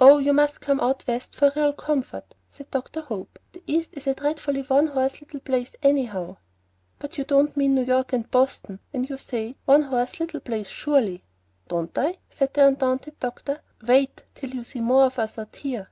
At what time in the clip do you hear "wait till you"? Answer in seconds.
13.86-14.64